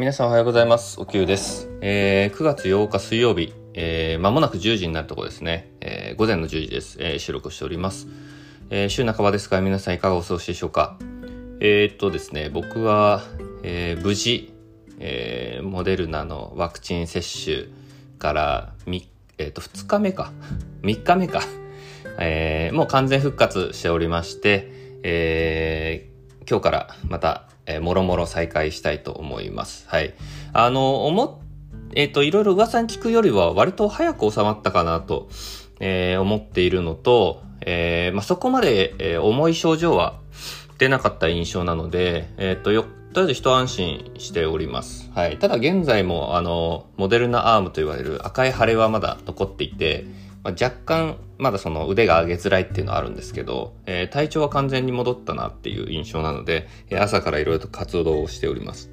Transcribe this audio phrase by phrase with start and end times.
[0.00, 0.98] 皆さんおはようございます。
[0.98, 1.68] おきゅうです。
[1.82, 5.72] えー、9月8日水曜日、えー、間もなく10時になるところですね。
[5.82, 6.96] えー、午前の10時です。
[6.98, 8.08] えー、収録しております。
[8.70, 10.96] えー、週半ばですが、皆さんいかがお過ごしでしょうか？
[11.60, 13.24] えー、っとですね、僕は、
[13.62, 14.54] えー、無事、
[15.00, 17.66] えー、モデルナのワクチン接種
[18.18, 19.04] から3、
[19.36, 20.32] えー、っと、2日目か。
[20.80, 21.42] 3日目か。
[22.18, 24.72] えー、もう完全復活しておりまして、
[25.02, 26.09] えー、
[26.50, 29.88] 今日からまたえー、もろもろ再開したいと思います。
[29.88, 30.14] はい。
[30.52, 31.40] あの、思
[31.94, 35.28] えっ、ー、と、いろいろ噂に聞くよりは割と早く収まったかなと、
[35.80, 40.18] えー、思っているのと、えー、まあ、そこまで、えー、重い症状は
[40.78, 45.10] 出なかった印象なので、えっ、ー、と、よ、とりあえず一安心しております。
[45.14, 45.38] はい。
[45.38, 50.06] ただ現在も、あの、モデルナアームと言われる赤い腫れはまだ残っていて、
[50.42, 58.90] まあ、若干まだその腕が上げづらいっていうのはあるんですけど、えー、体調は完全に戻ったなっていう印象なので、え、朝からいろいろと活動をしております。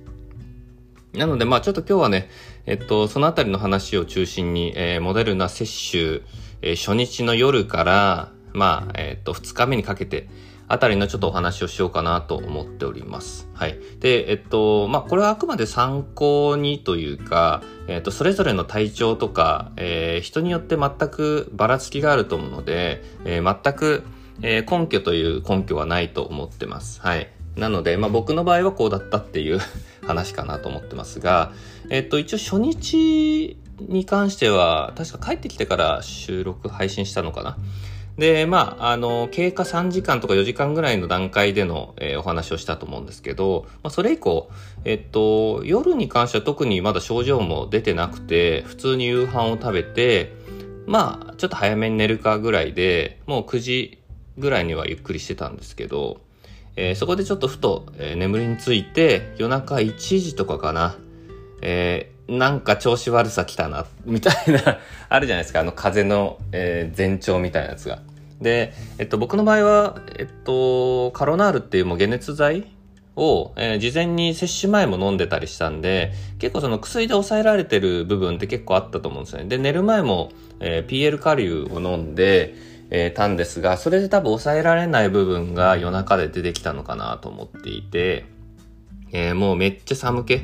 [1.13, 2.29] なので、まあちょっと今日はね、
[2.65, 6.21] えっと、そのあたりの話を中心に、えー、モデルナ接種、
[6.61, 10.27] えー、初日の夜から、まあ、えっと、2日目にかけて、
[10.69, 13.47] あたりのちょっとお話をしようかなと思っております。
[13.53, 13.79] はい。
[13.99, 24.03] で、えっと、まあ、これはあくまで参考にというか、えっと、それぞれの体調とか、えー、人によって全くばらつきがあると思うので、えー、全く、
[24.41, 26.99] えー、根拠という根拠はないと思ってます。
[27.01, 27.29] はい。
[27.55, 29.59] なので、まあ、僕の場合はこうだったっていう
[30.05, 31.53] 話かなと思ってますが、
[31.89, 37.57] えっと、一応初日に関しては、確か帰ってきてから収録配信したのかな？
[38.17, 44.49] で、まあ、あの、経過3時間とか4時間ぐらいの段階での、えー、お話をしたと思うんですけど、まあ、それ以降、
[44.85, 50.33] えっと、夜に関しては特にまだ症状も出てなくて、普通に夕飯を食べて、
[50.87, 53.99] まあ、ちょっと早めに寝るかぐらいで、もう9時
[54.39, 56.21] ぐらいにはゆっくりしてたんですけど、
[56.75, 60.95] えー、そこでちょっとふと、えー、眠りについて、夜中1時とかかな、
[61.61, 68.01] えー、なんか調子悪さ来たな、みたいなあるじゃないですか、あの風の、え、前兆みたいなやつが。
[68.41, 72.67] で、えっと、僕の場合は、えっと、カロナールっていうもう解熱剤
[73.15, 79.49] を、えー、事前に接種前も飲んでたりしたんで、結構その薬で抑えられてる部分って結構あったと思うんですよね。
[79.49, 82.55] で、寝る前も、えー、PL カリューを飲んで、
[82.89, 88.25] えー、たんですが、それで多分抑えられない部分が夜中で出てきたのかなと思っていて、
[89.11, 90.41] えー、もうめっちゃ寒気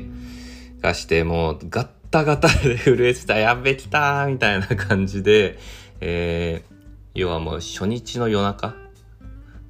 [0.80, 5.58] がして、もうガッタガタで 震えてた、やべきたーみたいな感じで、
[6.00, 6.73] えー、
[7.14, 8.74] 要はもう初日の夜中？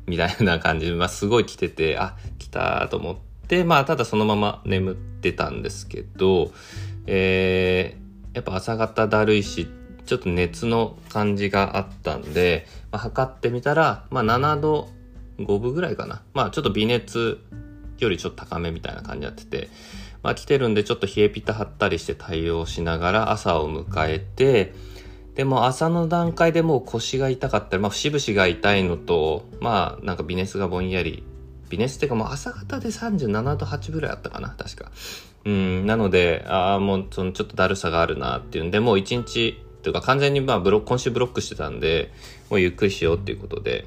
[0.06, 3.16] みたいな感じで、まあ、すごい来てて、あ、来たと思っ
[3.48, 6.52] て、まあ、ただそのまま眠ってたんですけど、
[7.06, 9.68] えー、やっぱ朝方だるいし、
[10.04, 14.90] ちょっと熱の感じがあったんで、まあ、測ってみたら、まあ、7度
[15.38, 16.22] 5分ぐらいかな。
[16.34, 17.40] まあ、ちょっと微熱
[17.98, 19.70] よりちょっと高めみたいな感じになってて、
[20.22, 24.74] まあ、来てるんでちょっと冷えピタ張ったりして対応しながら朝を迎えて、
[25.34, 31.24] でも朝の段階でもう腰が痛かったり、まあ、節々が痛いのと、まあ、なんか微熱がぼんやり。
[31.70, 34.92] 微熱っていうかもう朝方で37度8ぐらいあったかな、確か。
[35.44, 42.10] うん、なので、ああ、もうそのちょっとだるさがあるなっていうんで、もう一日、というか完全にまあブロ今週ブロックしてたんで、
[42.48, 43.86] もうゆっくりしようっていうことで。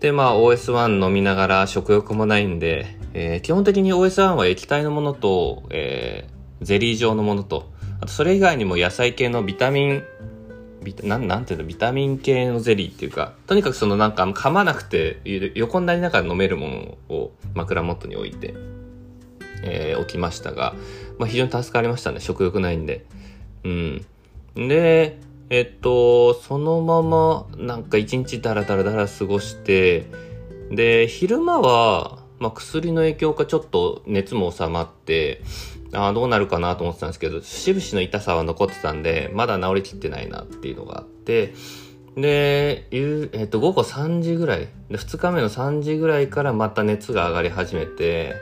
[0.00, 10.02] で、まあ OS1 飲みながら食欲もないんで、えー、基本的に OS1 は液体のものと、えー、ゼリー状のものと、あとそれ以外にも野菜系のビタミン
[10.82, 15.20] ビタなんなんていうのビタミン系のゼリーっていうかとにかくそのなんか噛まなくて
[15.54, 16.68] 横になりながら飲めるも
[17.08, 18.54] のを枕元に置いて、
[19.62, 20.74] えー、置きましたが、
[21.18, 23.04] まあ、非常に助かりましたね食欲ないんで。
[23.64, 24.06] うん。
[24.56, 25.18] で
[25.50, 30.06] えっとそのままなんか一日ダラダラダラ過ごして
[30.70, 35.42] で昼間は、まあ、薬の影響かちょっと熱も収まって
[35.92, 41.54] あどうなるかなと思ってたんですけど、節々の痛さは残ってたんで、まだ治りきってないなっていうのがあって、
[42.16, 48.34] で、えっと、午後3時ぐらい、で2日目の3時ぐらいからまた熱が上がり始めて、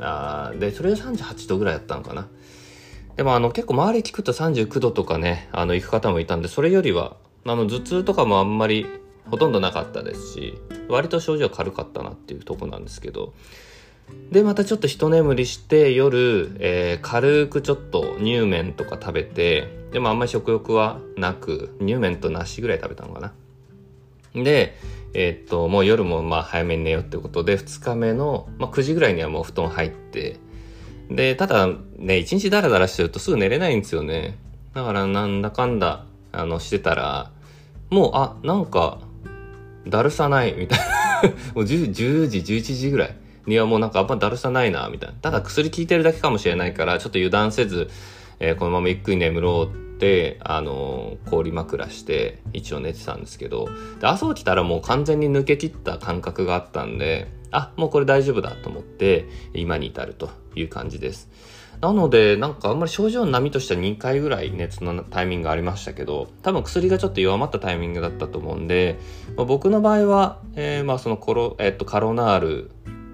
[0.00, 2.28] あで、それで38度ぐらいだったのかな。
[3.16, 8.86] でもあの結構周り聞くと39度とかね、あの行く方もいたんで、それよりは、あの頭痛とかもあんまり
[9.30, 13.34] ほとんどなかったですし、割と症状軽かったなっていうとこなんですけど、
[14.30, 23.32] でまたちょっと一眠りして夜、えー、軽くちょっと乳麺とか食べてでもあんまり食欲はなく乳麺と梨ぐらい食べたのかな。
[24.34, 24.76] で
[25.14, 30.38] えー、っともう夜もまあ早めに寝ようってことで2日目の、まあ、9時ぐらいにはもう布団入って
[31.08, 34.36] でただね一日ダラダラしてるとすぐ寝れないんですよね。
[34.74, 37.30] だからなんだかんだあのしてたら
[37.90, 38.98] もうあなんか
[39.88, 40.84] だるさないみたいな
[41.54, 43.16] もう 10, 10時11時ぐらい
[43.46, 45.16] にはもうなんかあんまだるさないな、みたいな。
[45.16, 47.90] ただ薬効いてるだけかもしれないから、ちょっと油断せず、
[48.40, 53.68] えー、このままゆっくり眠ろうって、あのー、氷枕して、一応寝てたんですけど、
[54.00, 61.28] で、朝起きたらもう完全に抜け切った感覚があったんで、あ、もうこれ大丈夫だと思って、今に至るという感じです。
[61.80, 68.98] なので、なんかあんまり症状の波としては2回ぐらい熱のタイミングがありましたけど、多分薬がちょっと弱まったタイミングだったと思うんで、
[69.36, 72.70] まあ、僕の場合は、えー、まあそのコロ、えっと、カロナール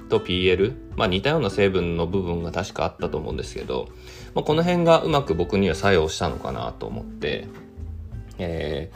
[0.08, 3.88] と PL、まあ似たような成分の部分が確かあったと思うんですけど、
[4.34, 7.48] まあ、この辺がうまく僕には作用したのかなと思って、
[8.38, 8.90] え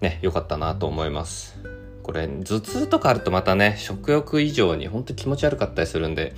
[0.00, 1.56] ー、ね、良かったなと思います。
[2.02, 6.34] これ、頭痛とかあるとまたね、食欲以上に本当に気持ち悪かったりするんで、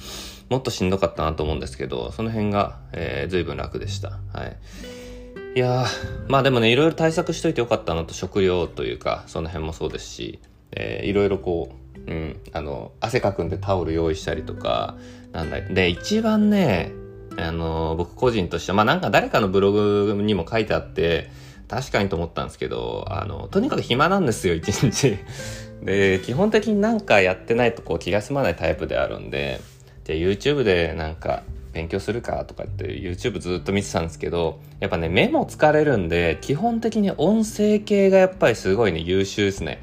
[0.51, 4.19] もっとしんどかったなと思うんですけど、その辺が、えー、随分楽でした。
[4.33, 4.57] はい。
[5.57, 5.87] いや
[6.27, 10.41] まあでもね、いろいろ対策しといてよかったなと、食料というか、その辺もそうですし、
[10.73, 11.71] えー、いろいろこ
[12.07, 14.97] う、うん、あの、汗かくんでタオル用意したりとか、
[15.33, 16.93] なんだで、一番ね、
[17.39, 21.31] あの、僕個人としては、まあなんか誰かのブログにも書いてあって、
[21.69, 25.19] 確かにと思ったんですけど、あの、とにかく暇なんですよ、一日。
[25.83, 29.61] で、基本的になんかやってないとこう気が済まないタイプであるんで、
[30.05, 31.43] じゃあ YouTube でなんか
[31.73, 39.83] 勉強するかとかって YouTube ずっと見てたんですけど、やっぱね、目も疲れるんで、基本的に音声系がやっぱりすごいね、優秀ですね。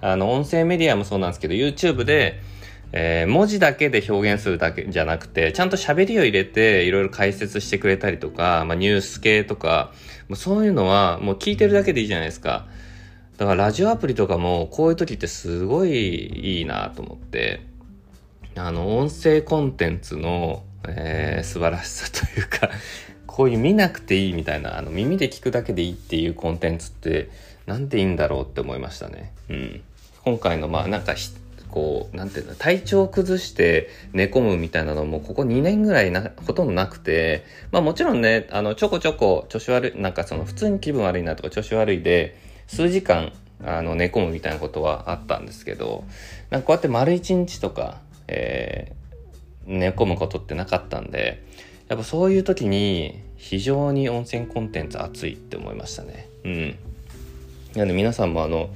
[0.00, 2.40] あの、音声メディアもそうなんですけど、YouTube で、
[2.92, 9.92] えー、文字だけで表現するだけじゃなくて、ちゃんと喋りを入れて、いろいろ解説してくれたりとか、まあ、ニュース系とか、
[10.28, 12.66] もうそういうのは、もう聞いてるだけでいいじゃないですか。
[13.38, 17.62] だからラジオアプリとかも、こういう時ってすごいいいなと思って、
[18.56, 22.70] あの、音声コンテンツの、えー、素晴らしさというか
[23.26, 27.30] こういう見なくていいみたいな、あの、耳で聞くだけでいいっていうコンテンツって、
[27.66, 29.32] なんていいんだろうって思いましたね。
[29.48, 29.80] うん。
[30.24, 31.14] 今回の、まあ、なんか
[31.72, 42.36] こう、なんていうの、体調を崩して寝込むみたいなのも、ここ2年ぐらいな、ほとんどなくて、まあもちろんね、あの、ちょこちょこ調子悪い、なんかその、普通に気分悪いなとか調子悪いで、
[42.68, 43.32] 数時間、
[43.64, 46.04] あの、寝込むみたいなことはあったんですけど、
[46.50, 48.00] なんかこうやって丸1日とか、
[48.32, 51.42] えー、寝込むことってなかったんで、
[51.88, 56.28] やっぱそういう時に非常に温泉コンテンツ熱いって思いましたね。
[56.44, 56.78] うん。
[57.74, 58.70] なので皆さんもあの、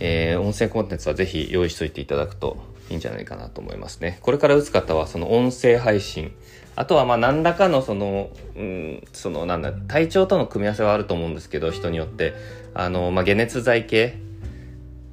[0.00, 2.58] えー、音声コンテンツはぜひ用意しといていただくと
[2.90, 4.18] いいんじゃないかなと思いますね。
[4.20, 6.32] これから打つ方はその音声配信、
[6.76, 12.34] あとはまあ何らかのその、うん、そのなんだ、体調との組み合わせはあると思うんですけど、人によって。
[12.74, 14.16] あの、まあ解熱剤系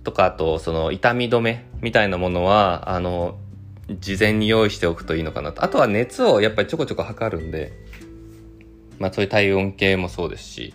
[0.03, 3.37] とか、あとその痛み止めみたいなものは、あの、
[3.99, 5.63] 事前に用意しておくといいのかなと。
[5.63, 7.73] あとは熱をやっぱりちょこちょこ測るんで、
[8.99, 10.73] まあそういう体温計もそうですし、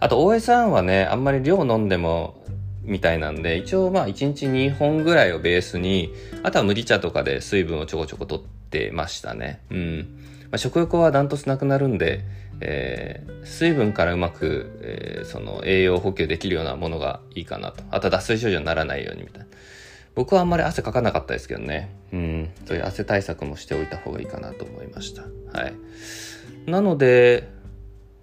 [0.00, 2.44] あと OS1 はね、あんまり量飲んでも
[2.82, 9.60] みたいなんで、一応まあ1日2本ぐらいをベースに、あとは麦茶とかで水分をちょこちょこ取ってましたね。
[9.70, 9.98] うん。
[10.44, 12.24] まあ、食欲はダントツなくなるんで、
[12.60, 17.82] えー、水分からうまく、えー、その栄養補給できるようなものがいいかなと。
[17.90, 19.46] あとは脱水症状にならないようにみたいな。
[20.16, 21.94] 僕はあんまり汗かかなかったですけどね。
[22.12, 22.50] うん。
[22.64, 25.22] そういう汗対策もしておいた方がいいかなと思いました。
[25.52, 25.74] はい。
[26.66, 27.48] なので、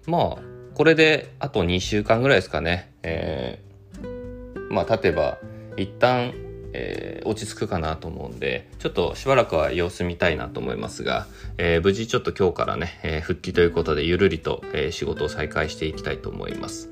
[0.06, 0.38] まあ、
[0.74, 2.90] これであと2週間ぐらいですかね。
[3.04, 5.38] えー、まあ、経てば、
[5.76, 6.34] 一旦、
[6.72, 11.28] えー、落ち着くかなと思うんで、ちょっとしばらくは様子見たいなと思いますが、
[11.58, 16.90] えー、無事ちょっと今日からね、え、復帰ということでゆるりと、え仕事を再開していきたいと思います。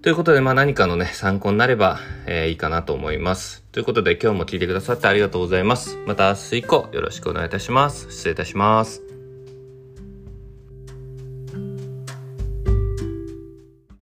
[0.00, 3.64] ということで、まあ何かのね、参考になれば、えー、いいかなと思います。
[3.72, 5.98] ということで、今日も聞いてくださってありがとうございます。
[6.06, 8.10] また明日以降、よろしくお願いいたします。
[8.10, 9.07] 失礼いたします。